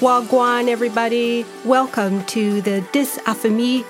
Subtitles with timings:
[0.00, 1.44] Wagwan, everybody.
[1.64, 3.18] Welcome to the Dis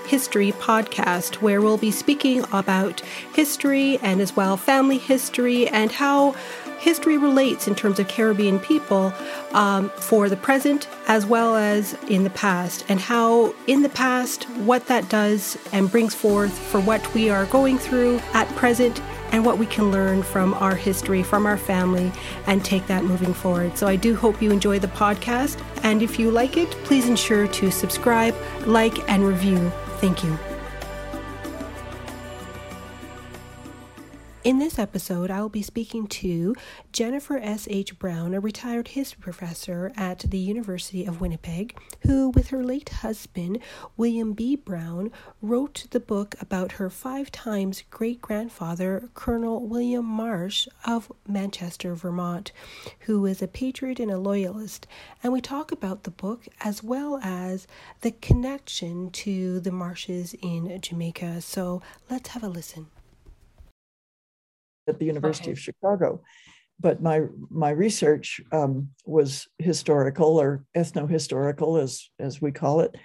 [0.06, 3.00] History podcast, where we'll be speaking about
[3.34, 6.32] history and as well family history and how
[6.78, 9.12] history relates in terms of Caribbean people
[9.52, 14.44] um, for the present as well as in the past, and how in the past,
[14.60, 19.02] what that does and brings forth for what we are going through at present
[19.32, 22.12] and what we can learn from our history, from our family,
[22.46, 23.76] and take that moving forward.
[23.76, 25.62] So I do hope you enjoy the podcast.
[25.82, 28.34] And if you like it, please ensure to subscribe,
[28.66, 29.70] like, and review.
[30.00, 30.47] Thank you.
[34.48, 36.56] In this episode, I will be speaking to
[36.90, 37.98] Jennifer S.H.
[37.98, 43.58] Brown, a retired history professor at the University of Winnipeg, who, with her late husband,
[43.98, 44.56] Wilson B.
[44.56, 45.10] Brown,
[45.42, 52.50] wrote the book about her five times great grandfather, Colonel William Marsh of Manchester, Vermont,
[53.00, 54.86] who is a patriot and a loyalist.
[55.22, 57.66] And we talk about the book as well as
[58.00, 61.42] the connection to the marshes in Jamaica.
[61.42, 62.86] So let's have a listen
[64.88, 65.52] at the University okay.
[65.52, 66.22] of Chicago.
[66.80, 72.96] But my my research um, was historical or ethno-historical, as as we call it,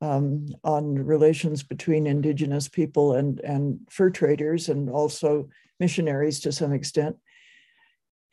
[0.00, 5.48] um, on relations between indigenous people and and fur traders, and also
[5.80, 7.16] missionaries to some extent.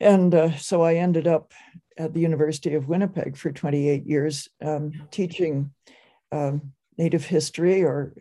[0.00, 1.52] And uh, so I ended up
[1.98, 5.72] at the University of Winnipeg for 28 years, um, teaching
[6.32, 8.14] um, Native history or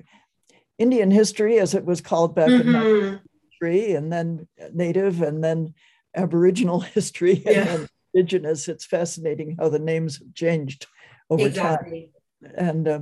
[0.77, 2.75] Indian history, as it was called back mm-hmm.
[2.75, 3.21] in
[3.59, 5.73] history and then native and then
[6.15, 7.63] aboriginal history and yeah.
[7.63, 10.87] then indigenous it's fascinating how the names have changed
[11.29, 12.11] over exactly.
[12.43, 12.99] time and uh,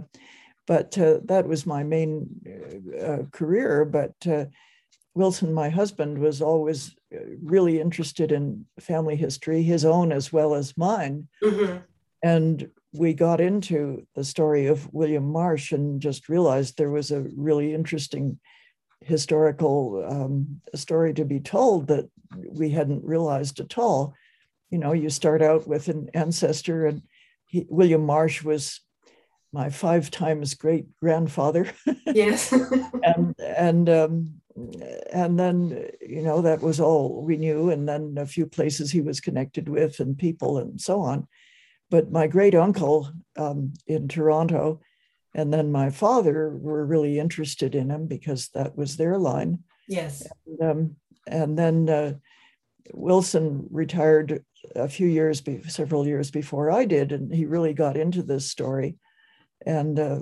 [0.66, 2.28] but uh, that was my main
[3.02, 4.46] uh, career but uh,
[5.16, 10.54] wilson my husband was always uh, really interested in family history his own as well
[10.54, 11.78] as mine mm-hmm.
[12.24, 17.26] and we got into the story of william marsh and just realized there was a
[17.36, 18.38] really interesting
[19.08, 22.10] historical um, story to be told that
[22.50, 24.14] we hadn't realized at all.
[24.70, 27.02] You know, you start out with an ancestor, and
[27.46, 28.82] he, William Marsh was
[29.54, 31.72] my five times great grandfather.
[32.14, 32.52] Yes.
[33.04, 34.42] and and um,
[35.12, 39.02] and then you know that was all we knew, and then a few places he
[39.02, 41.28] was connected with, and people, and so on.
[41.92, 44.80] But my great uncle um, in Toronto
[45.38, 49.60] and then my father were really interested in him because that was their line.
[49.88, 50.28] Yes.
[50.48, 50.96] And, um,
[51.28, 52.14] and then uh,
[52.92, 54.44] Wilson retired
[54.76, 58.50] a few years, be- several years before I did, and he really got into this
[58.50, 58.98] story.
[59.66, 60.20] And uh,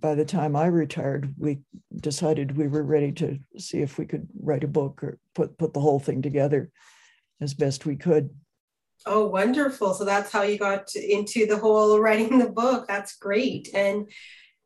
[0.00, 1.60] by the time I retired, we
[2.00, 5.72] decided we were ready to see if we could write a book or put put
[5.72, 6.70] the whole thing together
[7.40, 8.30] as best we could.
[9.06, 9.94] Oh, wonderful!
[9.94, 12.86] So that's how you got into the whole writing the book.
[12.86, 13.70] That's great.
[13.74, 14.08] And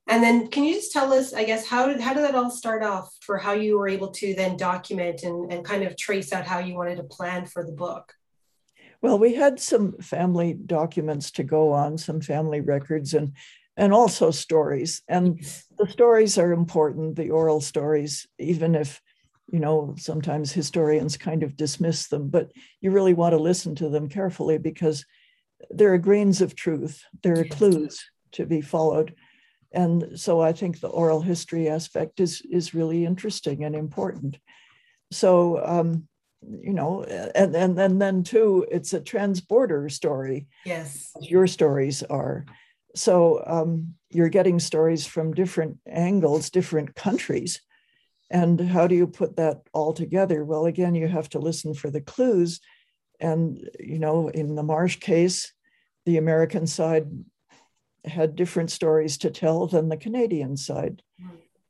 [0.09, 2.51] and then can you just tell us, I guess, how did how did that all
[2.51, 6.33] start off for how you were able to then document and, and kind of trace
[6.33, 8.15] out how you wanted to plan for the book?
[9.03, 13.35] Well, we had some family documents to go on, some family records and
[13.77, 15.03] and also stories.
[15.09, 15.41] And
[15.79, 19.03] the stories are important, the oral stories, even if
[19.53, 23.91] you know sometimes historians kind of dismiss them, but you really want to listen to
[23.91, 25.05] them carefully because
[25.69, 28.03] there are grains of truth, there are clues
[28.33, 29.15] to be followed
[29.73, 34.39] and so I think the oral history aspect is is really interesting and important.
[35.11, 36.09] So um,
[36.43, 40.47] you know, and and and then too, it's a transborder story.
[40.65, 42.45] Yes, your stories are.
[42.95, 47.61] So um, you're getting stories from different angles, different countries.
[48.31, 50.45] And how do you put that all together?
[50.45, 52.61] Well, again, you have to listen for the clues.
[53.21, 55.53] And, you know, in the Marsh case,
[56.05, 57.07] the American side
[58.05, 61.03] had different stories to tell than the Canadian side.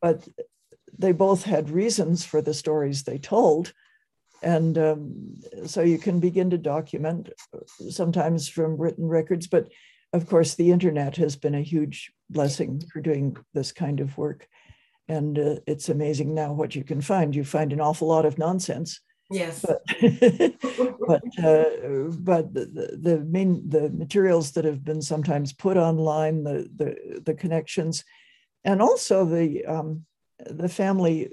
[0.01, 0.29] But
[0.97, 3.73] they both had reasons for the stories they told.
[4.43, 5.35] And um,
[5.67, 7.31] so you can begin to document
[7.91, 9.47] sometimes from written records.
[9.47, 9.69] But
[10.13, 14.49] of course, the internet has been a huge blessing for doing this kind of work.
[15.09, 17.35] And uh, it's amazing now what you can find.
[17.35, 19.65] You find an awful lot of nonsense Yes.
[19.65, 19.83] But
[21.07, 26.69] but uh, but the, the main the materials that have been sometimes put online, the
[26.75, 28.05] the the connections,
[28.65, 30.07] and also the um,
[30.39, 31.31] the family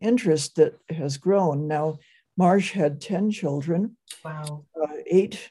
[0.00, 1.68] interest that has grown.
[1.68, 1.98] Now,
[2.36, 3.96] Marsh had ten children.
[4.24, 4.66] Wow.
[4.80, 5.50] Uh, eight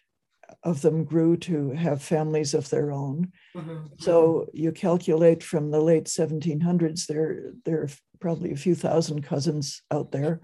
[0.63, 3.31] of them grew to have families of their own.
[3.56, 3.86] Mm-hmm.
[4.00, 7.88] So you calculate from the late 1700s, there there
[8.21, 10.39] probably a few thousand cousins out there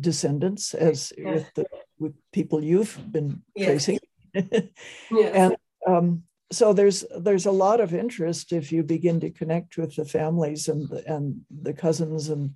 [0.00, 1.66] descendants as with the
[1.98, 3.98] with people you've been tracing.
[4.34, 4.72] yes.
[5.10, 5.56] And
[5.86, 10.04] um, so there's there's a lot of interest if you begin to connect with the
[10.04, 12.54] families and the, and the cousins and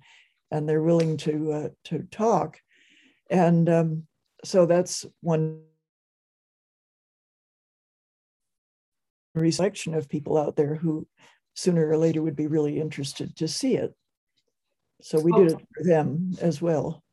[0.51, 2.59] and they're willing to uh, to talk
[3.29, 4.03] and um,
[4.43, 5.61] so that's one
[9.51, 11.07] selection of people out there who
[11.53, 13.93] sooner or later would be really interested to see it
[15.01, 17.03] so we did it for them as well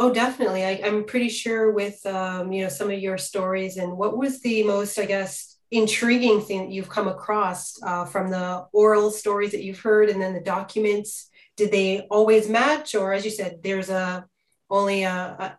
[0.00, 0.64] Oh, definitely.
[0.64, 4.40] I, am pretty sure with um, you know some of your stories and what was
[4.40, 9.50] the most, I guess, intriguing thing that you've come across uh, from the oral stories
[9.52, 11.28] that you've heard and then the documents.
[11.54, 14.24] Did they always match, or as you said, there's a
[14.70, 15.58] only a, a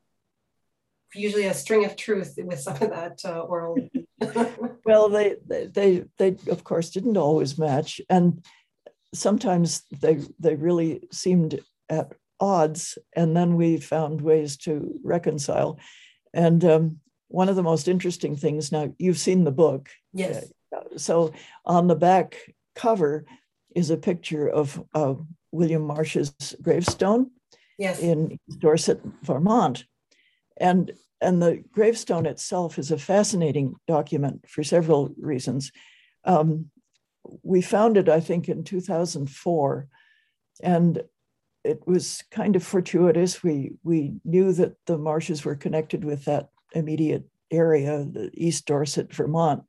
[1.14, 3.78] usually a string of truth with some of that uh, oral.
[4.86, 8.44] well, they, they they of course didn't always match, and
[9.14, 11.60] sometimes they they really seemed
[11.90, 15.80] at odds, and then we found ways to reconcile.
[16.34, 19.90] And um, one of the most interesting things now, you've seen the book.
[20.14, 20.52] Yes.
[20.76, 21.34] Uh, so
[21.66, 22.38] on the back
[22.76, 23.26] cover
[23.76, 25.14] is a picture of uh,
[25.52, 27.32] William Marsh's gravestone
[27.78, 28.00] yes.
[28.00, 29.86] in Dorset, Vermont.
[30.58, 30.92] And,
[31.22, 35.72] and the gravestone itself is a fascinating document for several reasons.
[36.26, 36.70] Um,
[37.44, 39.88] we founded, I think, in 2004.
[40.64, 41.04] And
[41.64, 43.44] it was kind of fortuitous.
[43.44, 49.14] We we knew that the marshes were connected with that immediate area, the East Dorset,
[49.14, 49.64] Vermont,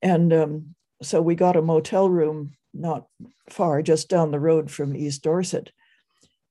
[0.00, 3.06] and um, so we got a motel room not
[3.50, 5.70] far, just down the road from East Dorset,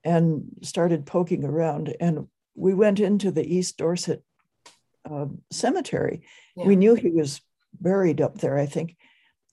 [0.04, 1.96] and started poking around.
[2.00, 4.24] And we went into the East Dorset
[5.10, 6.22] uh, cemetery.
[6.56, 6.66] Yeah.
[6.66, 7.42] We knew he was
[7.80, 8.96] buried up there, I think,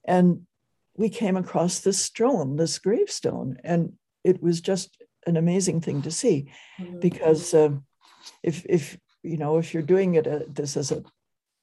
[0.05, 0.43] and
[0.99, 3.93] we came across this stone, this gravestone, and
[4.25, 6.51] it was just an amazing thing to see.
[6.79, 6.99] Mm-hmm.
[6.99, 7.71] because uh,
[8.43, 11.03] if if you know if you're doing it uh, this as a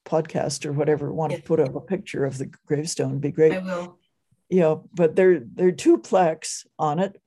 [0.06, 3.54] podcast or whatever want to put up a picture of the gravestone be great.
[3.54, 4.00] I will.
[4.50, 7.20] yeah but there there are two plaques on it.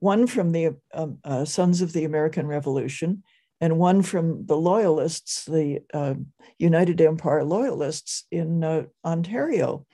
[0.00, 3.22] One from the um, uh, sons of the american revolution
[3.60, 6.14] and one from the loyalists the uh,
[6.58, 9.86] united empire loyalists in uh, ontario.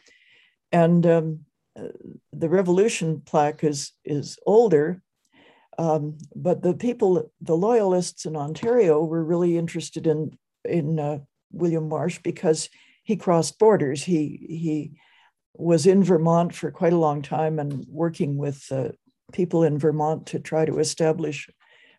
[0.72, 1.40] And um,
[2.32, 5.02] the revolution plaque is is older
[5.80, 10.36] um, but the people, the loyalists in Ontario, were really interested in
[10.66, 11.20] in uh,
[11.52, 12.68] William Marsh because
[13.02, 14.04] he crossed borders.
[14.04, 14.92] He he
[15.54, 18.88] was in Vermont for quite a long time and working with uh,
[19.32, 21.48] people in Vermont to try to establish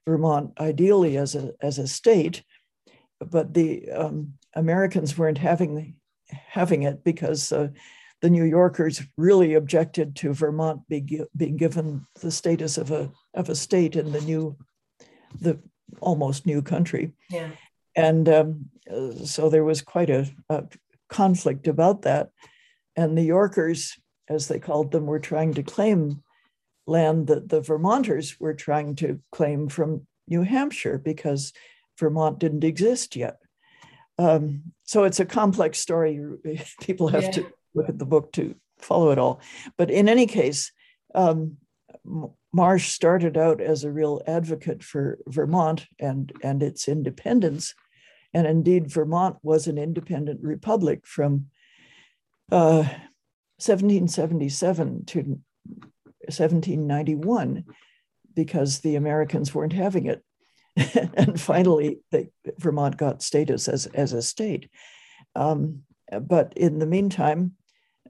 [0.08, 2.44] Vermont ideally as a as a state.
[3.20, 5.96] But the um, Americans weren't having
[6.30, 7.70] having it because uh,
[8.22, 13.50] the New Yorkers really objected to Vermont be, being given the status of a of
[13.50, 14.56] a state in the new,
[15.40, 15.60] the
[16.00, 17.14] almost new country.
[17.30, 17.50] Yeah.
[17.96, 18.70] And um,
[19.26, 20.66] so there was quite a, a,
[21.10, 22.30] conflict about that.
[22.96, 23.98] And the Yorkers,
[24.30, 26.24] as they called them, were trying to claim
[26.88, 31.52] land that the Vermonters were trying to claim from New Hampshire because
[32.00, 33.38] Vermont didn't exist yet.
[34.18, 36.20] Um, so it's a complex story.
[36.82, 37.32] People have yeah.
[37.32, 39.42] to look at the book to follow it all.
[39.78, 40.72] But in any case,
[41.14, 41.58] um,
[42.54, 47.74] Marsh started out as a real advocate for Vermont and, and its independence.
[48.34, 51.48] And indeed, Vermont was an independent republic from
[52.52, 52.84] uh,
[53.60, 55.20] 1777 to
[56.26, 57.64] 1791
[58.34, 60.24] because the Americans weren't having it.
[61.16, 64.70] and finally, they, Vermont got status as, as a state.
[65.36, 65.84] Um,
[66.22, 67.54] but in the meantime,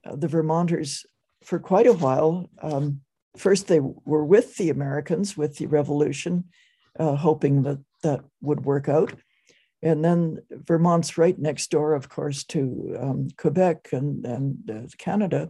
[0.03, 1.05] the Vermonters,
[1.43, 3.01] for quite a while, um,
[3.38, 6.46] first they were with the Americans with the revolution,
[7.00, 9.13] uh, hoping that that would work out.
[9.84, 15.50] And then Vermont's right next door, of course, to um, Quebec and, and uh, Canada.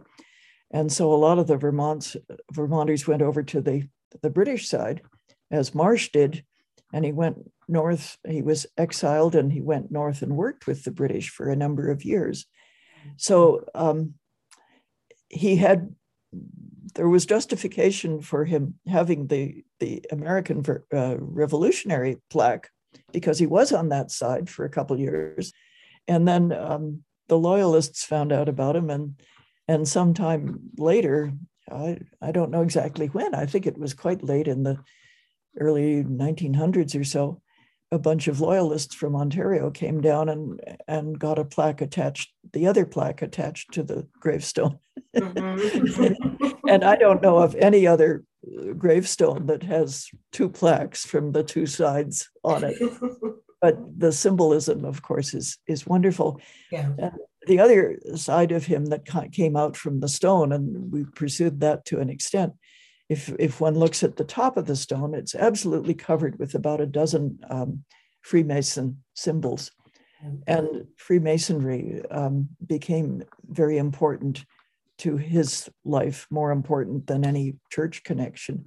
[0.70, 2.16] And so a lot of the Vermonts,
[2.50, 3.88] Vermonters went over to the,
[4.22, 5.02] the British side,
[5.50, 6.44] as Marsh did.
[6.94, 10.90] And he went north, he was exiled and he went north and worked with the
[10.90, 12.46] British for a number of years.
[13.16, 14.14] So um,
[15.32, 15.94] he had
[16.94, 20.62] there was justification for him having the the American
[20.92, 22.70] uh, Revolutionary plaque
[23.12, 25.52] because he was on that side for a couple years,
[26.06, 29.20] and then um, the Loyalists found out about him, and
[29.66, 31.32] and sometime later,
[31.70, 33.34] I I don't know exactly when.
[33.34, 34.78] I think it was quite late in the
[35.58, 37.41] early 1900s or so
[37.92, 42.66] a bunch of loyalists from Ontario came down and and got a plaque attached, the
[42.66, 44.78] other plaque attached to the gravestone.
[45.14, 46.46] Mm-hmm.
[46.68, 48.24] and I don't know of any other
[48.78, 52.78] gravestone that has two plaques from the two sides on it.
[53.60, 56.40] but the symbolism, of course, is is wonderful.
[56.72, 56.92] Yeah.
[56.98, 57.12] And,
[57.46, 61.84] the other side of him that came out from the stone, and we pursued that
[61.86, 62.52] to an extent.
[63.12, 66.80] If, if one looks at the top of the stone, it's absolutely covered with about
[66.80, 67.84] a dozen um,
[68.22, 69.70] Freemason symbols.
[70.46, 74.44] And Freemasonry um, became very important
[74.98, 78.66] to his life, more important than any church connection.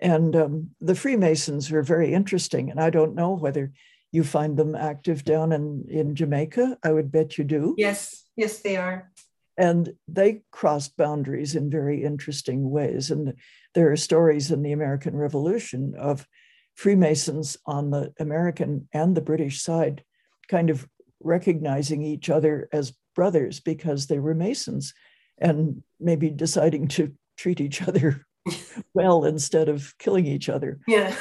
[0.00, 2.70] And um, the Freemasons were very interesting.
[2.70, 3.72] And I don't know whether
[4.10, 6.78] you find them active down in, in Jamaica.
[6.82, 7.74] I would bet you do.
[7.78, 9.12] Yes, yes, they are.
[9.56, 13.10] And they crossed boundaries in very interesting ways.
[13.10, 13.34] And
[13.74, 16.26] there are stories in the American Revolution of
[16.74, 20.02] Freemasons on the American and the British side
[20.48, 20.88] kind of
[21.20, 24.94] recognizing each other as brothers because they were Masons
[25.38, 28.24] and maybe deciding to treat each other
[28.94, 30.80] well instead of killing each other.
[30.86, 31.14] Yeah.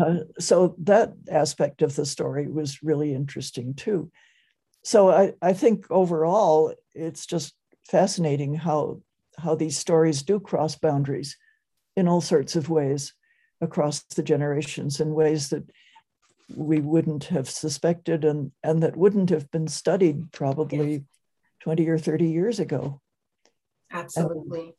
[0.00, 4.10] uh, so that aspect of the story was really interesting too.
[4.82, 7.54] So I, I think overall it's just
[7.86, 9.00] fascinating how
[9.38, 11.36] how these stories do cross boundaries
[11.96, 13.14] in all sorts of ways
[13.60, 15.64] across the generations in ways that
[16.56, 21.02] we wouldn't have suspected and, and that wouldn't have been studied probably yes.
[21.62, 23.00] 20 or 30 years ago.
[23.92, 24.60] Absolutely.
[24.60, 24.72] And,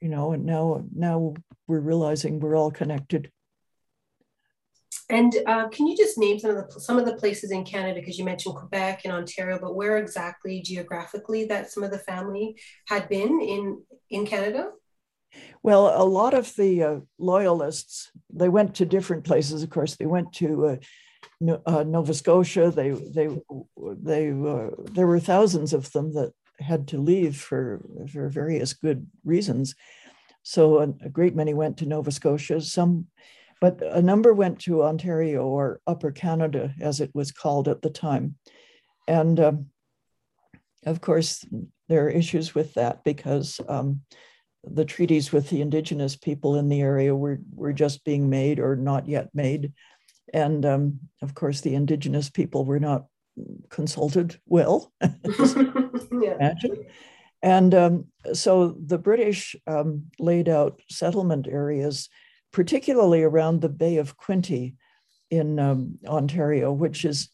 [0.00, 1.34] you know, and now now
[1.66, 3.30] we're realizing we're all connected.
[5.10, 8.00] And uh, can you just name some of the some of the places in Canada?
[8.00, 12.56] Because you mentioned Quebec and Ontario, but where exactly geographically that some of the family
[12.88, 14.70] had been in in Canada?
[15.62, 19.62] Well, a lot of the uh, loyalists they went to different places.
[19.62, 22.70] Of course, they went to uh, uh, Nova Scotia.
[22.70, 23.28] They they
[23.76, 29.06] they uh, there were thousands of them that had to leave for for various good
[29.24, 29.74] reasons.
[30.44, 32.60] So a, a great many went to Nova Scotia.
[32.60, 33.06] Some,
[33.64, 37.90] but a number went to Ontario or Upper Canada, as it was called at the
[37.90, 38.36] time,
[39.08, 39.40] and.
[39.40, 39.66] Um,
[40.86, 41.42] of course,
[41.88, 44.02] there are issues with that because um,
[44.62, 48.76] the treaties with the indigenous people in the area were, were just being made or
[48.76, 49.72] not yet made.
[50.32, 53.06] And um, of course, the indigenous people were not
[53.70, 54.92] consulted well,
[56.20, 56.54] yeah.
[57.42, 62.08] And um, so the British um, laid out settlement areas,
[62.54, 64.74] particularly around the Bay of Quinte
[65.30, 67.28] in um, Ontario, which is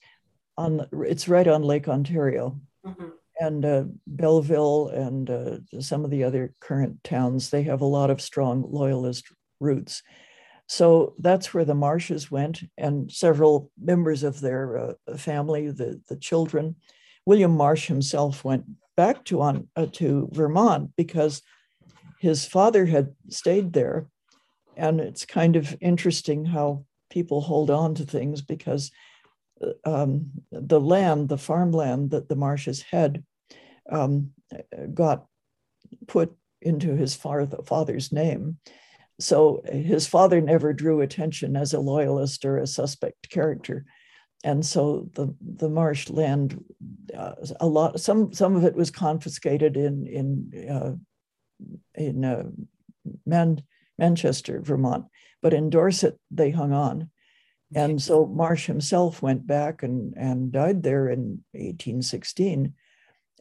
[0.57, 2.61] on, it's right on Lake Ontario.
[2.85, 3.09] Mm-hmm
[3.41, 8.11] and uh, Belleville and uh, some of the other current towns, they have a lot
[8.11, 9.25] of strong loyalist
[9.61, 10.03] roots.
[10.67, 14.77] So that's where the Marshes went, and several members of their
[15.09, 16.77] uh, family, the, the children.
[17.27, 21.43] William Marsh himself went back to, on, uh, to Vermont because
[22.21, 24.07] his father had stayed there.
[24.77, 28.91] And it's kind of interesting how people hold on to things because
[29.61, 33.25] uh, um, the land, the farmland that the Marshes had,
[33.91, 34.31] um,
[34.95, 35.27] got
[36.07, 38.59] put into his father's name.
[39.19, 43.85] So his father never drew attention as a loyalist or a suspect character.
[44.43, 46.63] And so the, the marsh land,
[47.15, 50.93] uh, a lot, some, some of it was confiscated in, in, uh,
[51.95, 52.45] in uh,
[54.01, 55.05] Manchester, Vermont,
[55.41, 57.11] but in Dorset, they hung on.
[57.73, 62.75] And so Marsh himself went back and, and died there in 1816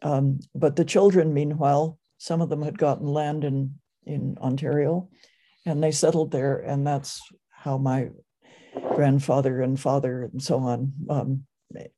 [0.02, 3.76] um, but the children, meanwhile, some of them had gotten land in,
[4.06, 5.10] in Ontario
[5.66, 6.58] and they settled there.
[6.58, 8.10] And that's how my
[8.94, 11.44] grandfather and father and so on um,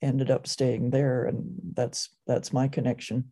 [0.02, 1.26] ended up staying there.
[1.26, 3.32] And that's, that's my connection.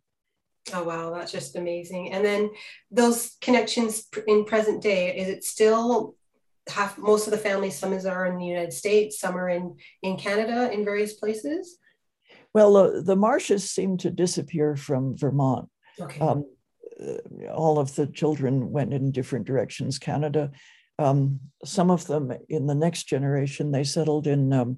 [0.73, 1.13] Oh, wow.
[1.13, 2.13] That's just amazing.
[2.13, 2.51] And then
[2.91, 6.15] those connections in present day, is it still
[6.67, 10.17] half, most of the families, some are in the United States, some are in, in
[10.17, 11.77] Canada in various places?
[12.53, 15.69] Well, uh, the marshes seem to disappear from Vermont.
[15.99, 16.19] Okay.
[16.19, 16.45] Um,
[17.01, 19.99] uh, all of the children went in different directions.
[19.99, 20.51] Canada,
[20.97, 24.77] um, some of them in the next generation, they settled in um,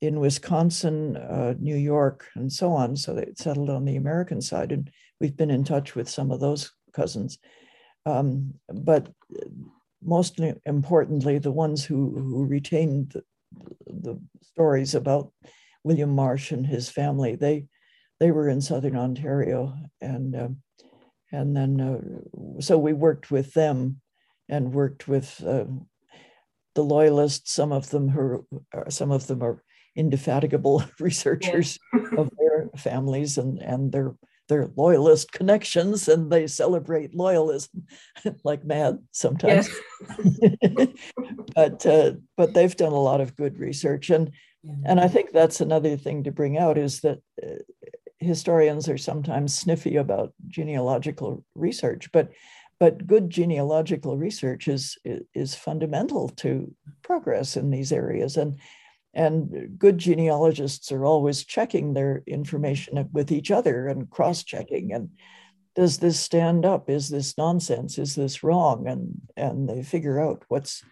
[0.00, 2.96] in Wisconsin, uh, New York, and so on.
[2.96, 4.88] So they settled on the American side, and
[5.20, 7.38] we've been in touch with some of those cousins.
[8.06, 9.10] Um, but
[10.02, 13.24] most importantly, the ones who, who retained the,
[13.86, 15.32] the stories about
[15.84, 17.36] William Marsh and his family.
[17.36, 17.66] They
[18.20, 20.48] they were in southern Ontario, and uh,
[21.32, 24.00] and then uh, so we worked with them
[24.48, 25.64] and worked with uh,
[26.74, 27.52] the loyalists.
[27.52, 29.62] Some of them who are, some of them are
[29.96, 32.20] indefatigable researchers yeah.
[32.20, 34.14] of their families and and their
[34.48, 37.82] their loyalist connections and they celebrate loyalism
[38.44, 39.68] like mad sometimes.
[41.54, 44.10] But uh, but they've done a lot of good research.
[44.10, 44.30] And
[44.84, 47.56] and I think that's another thing to bring out is that uh,
[48.18, 52.30] historians are sometimes sniffy about genealogical research, but
[52.78, 54.96] but good genealogical research is
[55.34, 58.36] is fundamental to progress in these areas.
[58.36, 58.58] And
[59.14, 65.10] and good genealogists are always checking their information with each other and cross-checking and
[65.78, 66.90] does this stand up?
[66.90, 67.98] Is this nonsense?
[67.98, 68.88] Is this wrong?
[68.88, 70.82] And and they figure out what's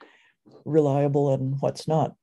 [0.64, 2.14] reliable and what's not.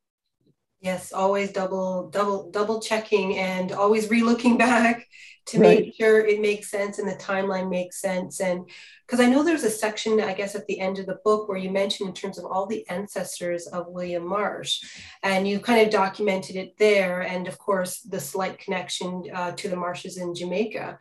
[0.79, 5.05] Yes always double double double checking and always relooking back
[5.45, 5.79] to right.
[5.79, 8.39] make sure it makes sense and the timeline makes sense.
[8.39, 8.69] And
[9.05, 11.57] because i know there's a section i guess at the end of the book where
[11.57, 14.81] you mentioned in terms of all the ancestors of william marsh.
[15.21, 17.21] And you kind of documented it there.
[17.21, 20.97] And of course the slight connection uh, to the marshes in jamaica.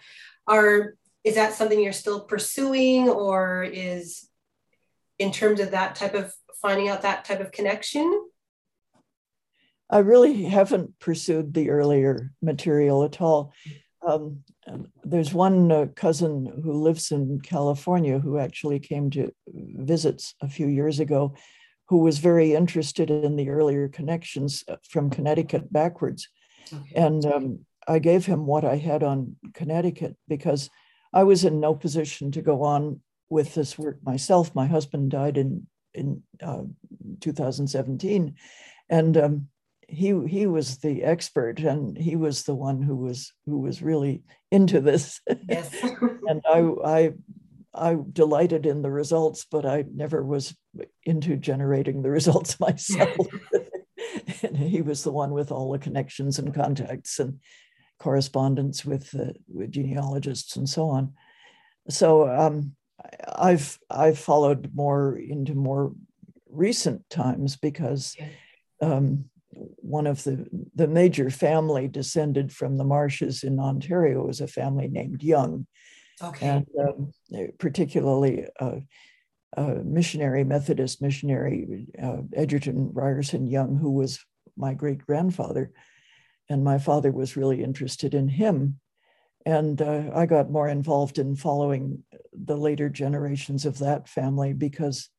[0.46, 0.94] Are
[1.24, 4.28] is that something you're still pursuing or is
[5.18, 8.28] in terms of that type of finding out that type of connection?
[9.88, 13.52] I really haven't pursued the earlier material at all.
[14.06, 14.42] Um,
[15.04, 20.66] there's one uh, cousin who lives in California who actually came to visits a few
[20.66, 21.34] years ago,
[21.88, 26.28] who was very interested in the earlier connections uh, from Connecticut backwards.
[26.72, 26.92] Okay.
[26.94, 30.70] And um, I gave him what I had on Connecticut because
[31.12, 34.54] I was in no position to go on with this work myself.
[34.54, 36.62] My husband died in in uh,
[37.20, 38.34] 2017,
[38.88, 39.48] and um,
[39.92, 44.22] he he was the expert and he was the one who was who was really
[44.50, 45.20] into this.
[45.48, 45.70] Yes.
[46.28, 47.12] and i i
[47.74, 50.54] i delighted in the results but i never was
[51.04, 53.16] into generating the results myself.
[54.42, 57.40] And he was the one with all the connections and contacts and
[57.98, 61.14] correspondence with uh, with genealogists and so on.
[61.88, 62.74] So um,
[63.36, 65.92] i've i've followed more into more
[66.50, 68.16] recent times because
[68.80, 69.24] um,
[69.92, 74.88] one of the, the major family descended from the marshes in Ontario was a family
[74.88, 75.66] named Young.
[76.22, 76.46] Okay.
[76.46, 77.12] And um,
[77.58, 78.76] particularly uh,
[79.54, 84.18] uh, missionary, Methodist missionary, uh, Egerton Ryerson Young, who was
[84.56, 85.72] my great grandfather.
[86.48, 88.80] And my father was really interested in him.
[89.44, 95.10] And uh, I got more involved in following the later generations of that family because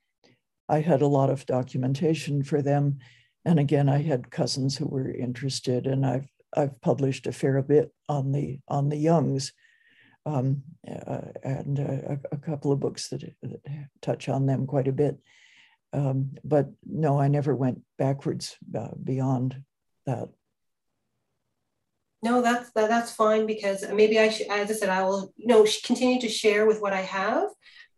[0.68, 2.98] I had a lot of documentation for them
[3.46, 7.92] and again, I had cousins who were interested, and I've I've published a fair bit
[8.08, 9.54] on the on the Youngs,
[10.26, 13.62] um, uh, and uh, a, couple of books that, that,
[14.02, 15.18] touch on them quite a bit.
[15.92, 19.62] Um, but no, I never went backwards uh, beyond
[20.06, 20.30] that.
[22.24, 25.48] No, that's that, that's fine because maybe I should, as I said, I will you
[25.48, 27.50] know continue to share with what I have,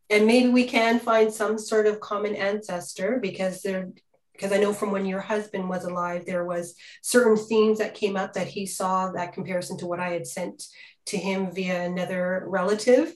[0.09, 3.89] and maybe we can find some sort of common ancestor because there
[4.35, 8.17] because I know from when your husband was alive, there was certain themes that came
[8.17, 10.63] up that he saw that comparison to what I had sent
[11.07, 13.13] to him via another relative.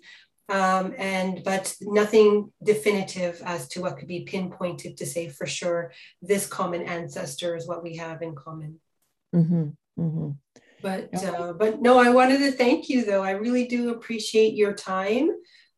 [0.47, 5.93] Um, and but nothing definitive as to what could be pinpointed to say for sure
[6.23, 8.79] this common ancestor is what we have in common.
[9.35, 10.29] Mm-hmm, mm-hmm.
[10.81, 13.21] But uh, but no, I wanted to thank you though.
[13.21, 15.29] I really do appreciate your time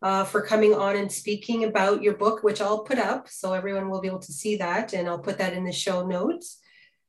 [0.01, 3.89] uh, for coming on and speaking about your book, which I'll put up so everyone
[3.89, 4.93] will be able to see that.
[4.93, 6.59] And I'll put that in the show notes.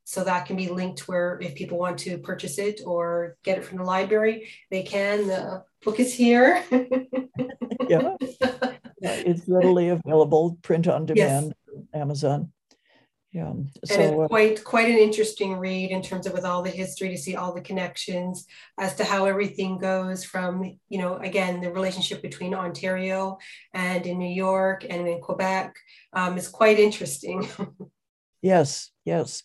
[0.04, 3.64] So that can be linked where if people want to purchase it or get it
[3.64, 5.28] from the library, they can.
[5.28, 6.62] The book is here.
[6.70, 6.96] yeah.
[7.88, 8.16] yeah.
[9.04, 11.84] It's readily available, print on demand, yes.
[11.92, 12.52] Amazon
[13.32, 13.50] yeah
[13.84, 16.70] so and it's uh, quite quite an interesting read in terms of with all the
[16.70, 18.46] history to see all the connections
[18.78, 23.38] as to how everything goes from you know again the relationship between ontario
[23.72, 25.74] and in new york and in quebec.
[26.12, 27.48] Um, is quite interesting.
[28.42, 29.44] Yes yes.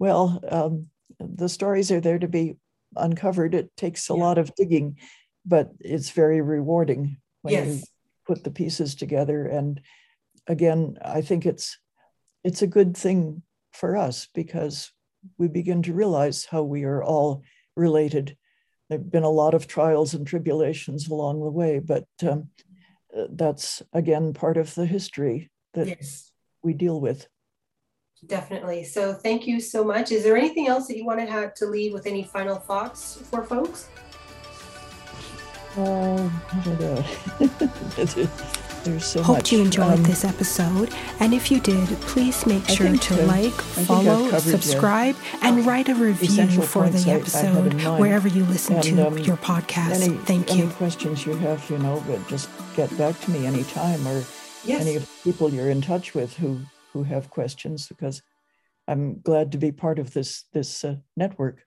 [0.00, 0.88] Well um,
[1.20, 2.56] the stories are there to be
[2.96, 3.54] uncovered.
[3.54, 4.20] It takes a yeah.
[4.24, 4.96] lot of digging
[5.44, 7.68] but it's very rewarding when yes.
[7.68, 7.82] you
[8.26, 9.46] put the pieces together.
[9.46, 9.80] And
[10.48, 11.78] again i think it's
[12.46, 14.92] it's a good thing for us because
[15.36, 17.42] we begin to realize how we are all
[17.76, 18.36] related.
[18.88, 22.50] There have been a lot of trials and tribulations along the way, but um,
[23.30, 26.30] that's again part of the history that yes.
[26.62, 27.26] we deal with.
[28.24, 28.84] Definitely.
[28.84, 30.12] So thank you so much.
[30.12, 33.42] Is there anything else that you wanted to to leave with any final thoughts for
[33.42, 33.88] folks?
[35.76, 38.62] Uh, I don't know.
[38.86, 39.52] There's so Hope much.
[39.52, 40.94] you enjoyed um, this episode.
[41.18, 43.24] And if you did, please make sure to so.
[43.26, 49.06] like, follow, subscribe, and write a review for the episode wherever you listen and, to
[49.08, 50.02] um, your podcast.
[50.02, 50.68] Any, Thank any you.
[50.68, 54.22] questions you have, you know, but just get back to me anytime or
[54.64, 54.82] yes.
[54.82, 56.60] any of the people you're in touch with who
[56.92, 58.22] who have questions because
[58.86, 61.65] I'm glad to be part of this this uh, network.